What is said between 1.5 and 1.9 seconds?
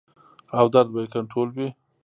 وي-